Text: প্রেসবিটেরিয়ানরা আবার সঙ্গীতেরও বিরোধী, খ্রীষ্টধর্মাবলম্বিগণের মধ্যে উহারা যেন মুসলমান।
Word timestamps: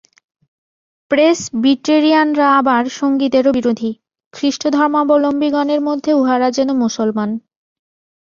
প্রেসবিটেরিয়ানরা 1.11 2.47
আবার 2.59 2.83
সঙ্গীতেরও 2.99 3.51
বিরোধী, 3.53 3.91
খ্রীষ্টধর্মাবলম্বিগণের 4.33 5.81
মধ্যে 5.81 6.11
উহারা 6.13 6.47
যেন 6.51 6.69
মুসলমান। 6.83 7.29